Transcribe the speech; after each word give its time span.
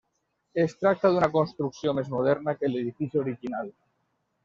Es 0.63 0.73
tracta 0.83 1.11
d'una 1.17 1.29
construcció 1.35 1.95
més 1.99 2.11
moderna 2.17 2.59
que 2.63 2.73
l'edifici 2.73 3.25
original. 3.29 3.75